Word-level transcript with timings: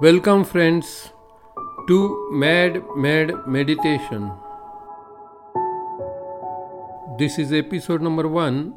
Welcome, 0.00 0.44
friends, 0.44 1.12
to 1.88 2.28
Mad 2.32 2.82
Mad 2.96 3.32
Meditation. 3.46 4.30
This 7.18 7.38
is 7.38 7.52
episode 7.52 8.00
number 8.00 8.28
one 8.28 8.74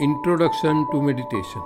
Introduction 0.00 0.86
to 0.92 1.00
Meditation. 1.00 1.62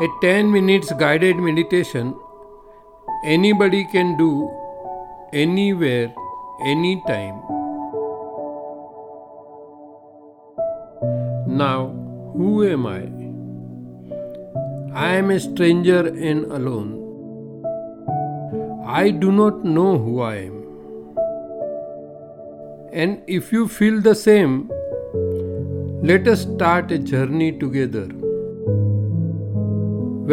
A 0.00 0.08
10 0.20 0.52
minutes 0.52 0.92
guided 0.92 1.36
meditation 1.36 2.14
anybody 3.24 3.84
can 3.84 4.16
do 4.16 4.50
anywhere, 5.32 6.12
anytime. 6.64 7.40
Now, 11.46 12.07
who 12.32 12.64
am 12.68 12.86
I? 12.86 13.00
I 14.94 15.14
am 15.14 15.30
a 15.30 15.38
stranger 15.40 16.06
and 16.06 16.44
alone. 16.52 16.94
I 18.86 19.10
do 19.10 19.32
not 19.32 19.64
know 19.64 19.98
who 19.98 20.20
I 20.20 20.36
am. 20.36 20.58
And 22.92 23.22
if 23.26 23.52
you 23.52 23.68
feel 23.68 24.00
the 24.00 24.14
same, 24.14 24.70
let 26.02 26.26
us 26.28 26.42
start 26.42 26.90
a 26.90 26.98
journey 26.98 27.52
together. 27.58 28.08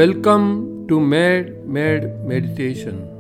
Welcome 0.02 0.88
to 0.88 1.00
Mad 1.00 1.68
Mad 1.68 2.26
Meditation. 2.26 3.15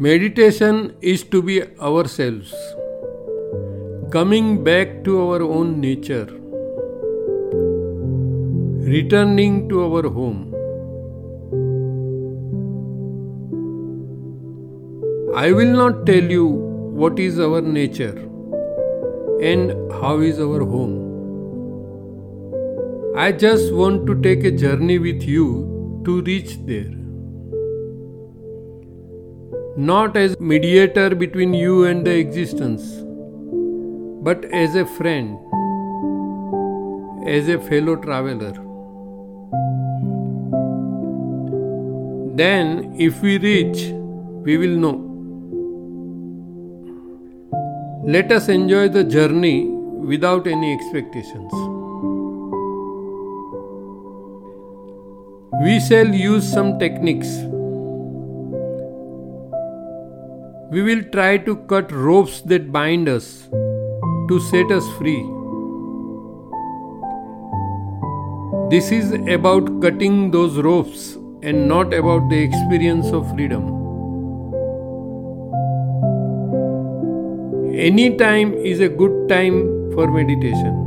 Meditation 0.00 0.94
is 1.00 1.24
to 1.24 1.42
be 1.42 1.54
ourselves, 1.80 2.52
coming 4.12 4.62
back 4.62 5.02
to 5.02 5.20
our 5.20 5.42
own 5.42 5.80
nature, 5.80 6.26
returning 8.92 9.68
to 9.68 9.80
our 9.86 10.08
home. 10.08 10.54
I 15.34 15.50
will 15.50 15.72
not 15.80 16.06
tell 16.06 16.30
you 16.36 16.46
what 17.02 17.18
is 17.18 17.40
our 17.40 17.60
nature 17.60 18.16
and 19.42 19.72
how 20.00 20.20
is 20.20 20.38
our 20.38 20.60
home. 20.76 20.94
I 23.16 23.32
just 23.32 23.74
want 23.74 24.06
to 24.06 24.20
take 24.22 24.44
a 24.44 24.52
journey 24.52 25.00
with 25.00 25.24
you 25.24 26.02
to 26.04 26.22
reach 26.22 26.56
there 26.66 26.97
not 29.78 30.16
as 30.16 30.36
mediator 30.40 31.14
between 31.14 31.54
you 31.54 31.84
and 31.84 32.04
the 32.04 32.10
existence, 32.10 32.82
but 34.24 34.44
as 34.46 34.74
a 34.74 34.84
friend, 34.84 35.38
as 37.24 37.48
a 37.48 37.60
fellow 37.60 37.94
traveler. 37.94 38.54
Then, 42.34 42.96
if 42.98 43.22
we 43.22 43.38
reach, 43.38 43.92
we 44.42 44.56
will 44.56 44.76
know. 44.84 44.96
Let 48.04 48.32
us 48.32 48.48
enjoy 48.48 48.88
the 48.88 49.04
journey 49.04 49.68
without 49.68 50.48
any 50.48 50.72
expectations. 50.74 51.52
We 55.62 55.78
shall 55.78 56.12
use 56.12 56.52
some 56.52 56.80
techniques 56.80 57.28
we 60.70 60.82
will 60.82 61.02
try 61.12 61.38
to 61.38 61.56
cut 61.72 61.90
ropes 61.90 62.42
that 62.42 62.70
bind 62.70 63.08
us 63.08 63.48
to 64.28 64.38
set 64.50 64.70
us 64.70 64.86
free. 64.98 65.22
This 68.70 68.92
is 68.92 69.14
about 69.36 69.70
cutting 69.80 70.30
those 70.30 70.58
ropes 70.58 71.14
and 71.42 71.66
not 71.66 71.94
about 71.94 72.28
the 72.28 72.36
experience 72.36 73.06
of 73.06 73.30
freedom. 73.30 73.64
Any 77.74 78.14
time 78.18 78.52
is 78.52 78.80
a 78.80 78.90
good 78.90 79.26
time 79.30 79.90
for 79.94 80.06
meditation. 80.10 80.84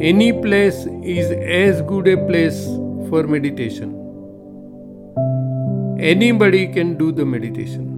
Any 0.00 0.32
place 0.32 0.86
is 1.04 1.30
as 1.32 1.82
good 1.82 2.08
a 2.08 2.16
place 2.26 2.64
for 3.10 3.24
meditation. 3.24 3.98
Anybody 6.00 6.68
can 6.68 6.96
do 6.96 7.12
the 7.12 7.26
meditation. 7.26 7.91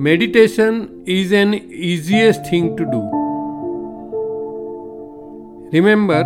Meditation 0.00 1.02
is 1.06 1.32
an 1.32 1.54
easiest 1.54 2.46
thing 2.46 2.76
to 2.76 2.84
do. 2.84 3.00
Remember, 5.72 6.22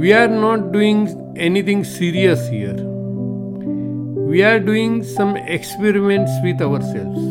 we 0.00 0.12
are 0.12 0.26
not 0.26 0.72
doing 0.72 1.06
anything 1.36 1.84
serious 1.84 2.48
here. 2.48 2.74
We 4.32 4.42
are 4.42 4.58
doing 4.58 5.04
some 5.04 5.36
experiments 5.36 6.32
with 6.42 6.60
ourselves. 6.60 7.22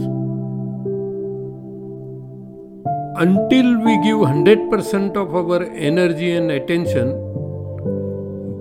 Until 3.25 3.77
we 3.83 3.97
give 4.05 4.19
100% 4.19 5.17
of 5.17 5.35
our 5.35 5.63
energy 5.73 6.31
and 6.31 6.49
attention, 6.49 7.11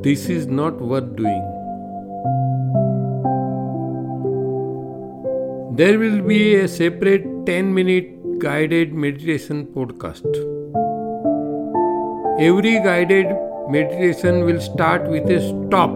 this 0.02 0.28
is 0.28 0.48
not 0.48 0.80
worth 0.80 1.14
doing. 1.14 1.59
There 5.80 5.98
will 5.98 6.20
be 6.20 6.56
a 6.56 6.68
separate 6.68 7.22
10 7.46 7.72
minute 7.72 8.08
guided 8.38 8.92
meditation 8.92 9.60
podcast. 9.74 10.26
Every 12.48 12.72
guided 12.86 13.28
meditation 13.70 14.44
will 14.44 14.60
start 14.60 15.08
with 15.08 15.30
a 15.30 15.38
stop. 15.46 15.94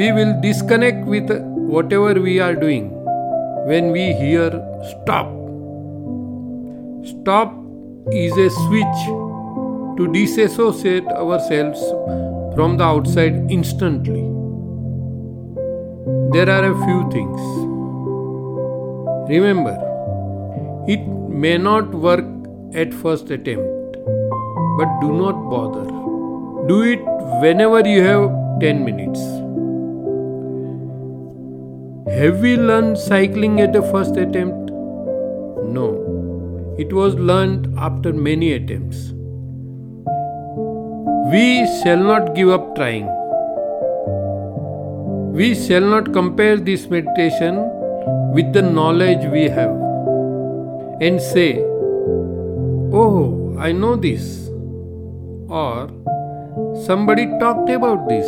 We 0.00 0.10
will 0.10 0.34
disconnect 0.40 1.06
with 1.06 1.30
whatever 1.76 2.20
we 2.20 2.40
are 2.40 2.56
doing 2.56 2.90
when 3.68 3.92
we 3.92 4.12
hear 4.24 4.50
stop. 4.90 5.32
Stop 7.14 7.56
is 8.10 8.36
a 8.48 8.50
switch 8.58 9.08
to 10.02 10.12
disassociate 10.12 11.06
ourselves 11.06 11.80
from 12.56 12.76
the 12.76 12.84
outside 12.84 13.42
instantly 13.60 14.41
there 16.32 16.48
are 16.48 16.64
a 16.64 16.74
few 16.84 17.00
things. 17.10 17.40
Remember, 19.28 19.74
it 20.88 21.06
may 21.28 21.58
not 21.58 21.92
work 21.94 22.24
at 22.74 22.94
first 22.94 23.30
attempt, 23.30 23.98
but 24.78 24.88
do 25.02 25.12
not 25.12 25.50
bother. 25.50 25.84
Do 26.68 26.82
it 26.94 27.00
whenever 27.42 27.86
you 27.86 28.02
have 28.02 28.30
10 28.60 28.82
minutes. 28.82 29.20
Have 32.18 32.40
we 32.40 32.56
learned 32.56 32.96
cycling 32.96 33.60
at 33.60 33.72
the 33.74 33.82
first 33.92 34.16
attempt? 34.16 34.70
No. 35.78 35.88
It 36.78 36.92
was 36.94 37.14
learned 37.14 37.74
after 37.78 38.12
many 38.12 38.52
attempts. 38.52 39.10
We 41.30 41.66
shall 41.82 42.02
not 42.12 42.34
give 42.34 42.48
up 42.48 42.74
trying. 42.74 43.21
We 45.36 45.54
shall 45.54 45.80
not 45.80 46.12
compare 46.12 46.56
this 46.58 46.88
meditation 46.90 47.54
with 48.34 48.52
the 48.52 48.60
knowledge 48.60 49.24
we 49.32 49.44
have 49.44 49.70
and 51.00 51.18
say, 51.18 51.58
Oh, 52.92 53.56
I 53.58 53.72
know 53.72 53.96
this, 53.96 54.48
or 55.48 55.88
somebody 56.84 57.24
talked 57.40 57.70
about 57.70 58.10
this. 58.10 58.26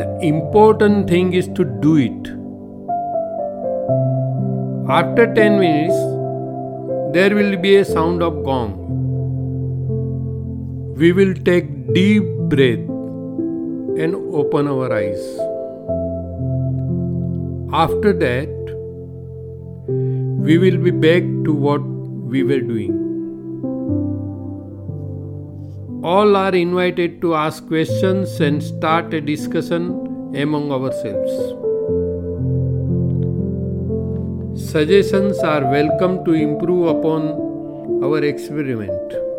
The 0.00 0.18
important 0.20 1.08
thing 1.08 1.32
is 1.32 1.46
to 1.60 1.64
do 1.84 1.94
it. 1.96 2.32
After 4.90 5.32
10 5.32 5.60
minutes, 5.60 5.94
there 7.14 7.36
will 7.36 7.56
be 7.56 7.76
a 7.76 7.84
sound 7.84 8.20
of 8.20 8.42
gong. 8.44 8.74
We 10.96 11.12
will 11.12 11.34
take 11.34 11.94
deep 11.94 12.24
breath 12.56 12.93
and 13.98 14.14
open 14.42 14.68
our 14.68 14.92
eyes. 14.92 15.22
After 17.72 18.12
that, 18.12 18.48
we 20.48 20.58
will 20.58 20.78
be 20.78 20.90
back 20.90 21.22
to 21.44 21.52
what 21.52 21.80
we 21.82 22.42
were 22.42 22.60
doing. 22.60 23.04
all 26.12 26.36
are 26.36 26.54
invited 26.54 27.20
to 27.22 27.34
ask 27.34 27.66
questions 27.66 28.38
and 28.46 28.62
start 28.62 29.14
a 29.14 29.20
discussion 29.22 29.84
among 30.36 30.70
ourselves. 30.70 31.32
Suggestions 34.70 35.38
are 35.38 35.62
welcome 35.62 36.22
to 36.26 36.34
improve 36.34 36.88
upon 36.88 37.30
our 38.04 38.22
experiment. 38.22 39.33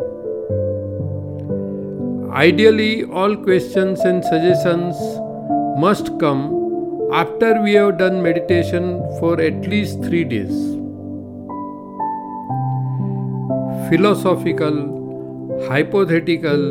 Ideally, 2.35 3.05
all 3.05 3.37
questions 3.37 4.01
and 4.01 4.21
suggestions 4.21 4.97
must 5.79 6.09
come 6.19 6.41
after 7.13 7.61
we 7.61 7.75
have 7.75 7.97
done 7.97 8.21
meditation 8.21 9.01
for 9.19 9.39
at 9.39 9.65
least 9.69 10.03
three 10.03 10.25
days. 10.25 10.57
Philosophical, 13.89 15.65
hypothetical, 15.69 16.61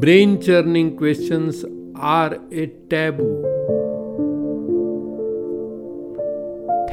brain 0.00 0.40
churning 0.40 0.96
questions 0.96 1.66
are 1.96 2.38
a 2.50 2.66
taboo. 2.88 3.42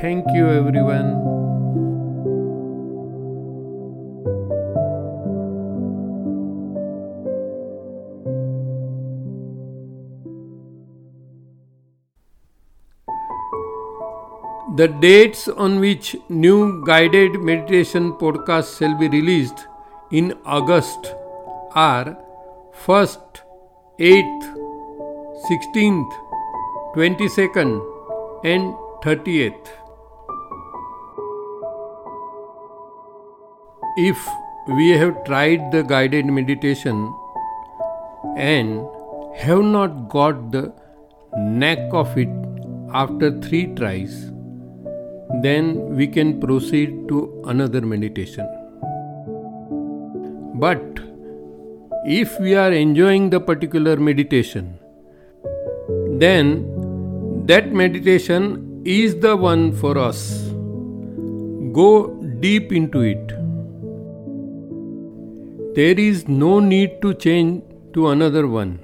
Thank 0.02 0.26
you, 0.34 0.50
everyone. 0.50 1.31
The 14.74 14.88
dates 14.88 15.50
on 15.50 15.82
which 15.82 16.16
new 16.30 16.82
guided 16.86 17.42
meditation 17.42 18.14
podcasts 18.14 18.78
shall 18.80 18.98
be 18.98 19.10
released 19.10 19.68
in 20.12 20.34
August 20.46 21.14
are 21.76 22.18
1st, 22.86 23.42
8th, 24.00 24.46
16th, 25.50 26.14
22nd, 26.96 28.46
and 28.46 28.74
30th. 29.04 29.68
If 33.98 34.26
we 34.70 34.92
have 34.92 35.26
tried 35.26 35.72
the 35.74 35.84
guided 35.84 36.28
meditation 36.28 37.14
and 38.38 38.88
have 39.36 39.64
not 39.64 40.08
got 40.08 40.52
the 40.54 40.74
knack 41.36 41.90
of 41.92 42.18
it 42.18 42.30
after 42.94 43.38
three 43.42 43.66
tries, 43.76 44.32
then 45.44 45.96
we 45.96 46.08
can 46.08 46.40
proceed 46.40 47.08
to 47.08 47.44
another 47.48 47.82
meditation. 47.82 48.48
But 50.56 51.00
if 52.06 52.40
we 52.40 52.56
are 52.56 52.72
enjoying 52.72 53.30
the 53.30 53.40
particular 53.40 53.96
meditation, 53.98 54.78
then 56.20 57.46
that 57.46 57.72
meditation 57.72 58.84
is 58.86 59.20
the 59.20 59.36
one 59.36 59.72
for 59.72 59.98
us. 59.98 60.50
Go 61.74 62.10
deep 62.40 62.72
into 62.72 63.02
it. 63.02 63.28
There 65.76 66.00
is 66.00 66.28
no 66.28 66.60
need 66.60 67.02
to 67.02 67.14
change 67.14 67.64
to 67.94 68.10
another 68.10 68.48
one. 68.48 68.80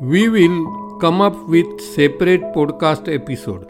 We 0.00 0.28
will 0.28 0.83
come 1.00 1.20
up 1.20 1.36
with 1.48 1.80
separate 1.80 2.42
podcast 2.54 3.12
episode 3.12 3.66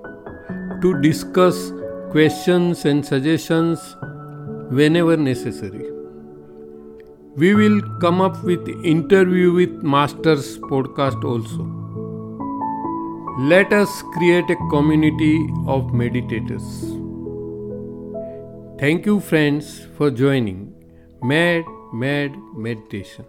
to 0.83 1.01
discuss 1.01 1.73
questions 2.11 2.85
and 2.85 3.05
suggestions 3.05 3.97
whenever 4.71 5.17
necessary. 5.17 5.91
We 7.37 7.55
will 7.55 7.81
come 8.01 8.21
up 8.21 8.43
with 8.45 8.69
interview 8.85 9.53
with 9.53 9.83
masters 9.83 10.59
podcast 10.59 11.25
also. 11.25 11.65
Let 13.39 13.73
us 13.73 14.03
create 14.13 14.49
a 14.51 14.57
community 14.71 15.37
of 15.67 15.93
meditators. 16.03 16.69
Thank 18.79 19.07
you 19.07 19.21
friends 19.21 19.87
for 19.97 20.11
joining. 20.11 20.75
Mad 21.23 21.65
mad 21.93 22.37
meditation 22.55 23.25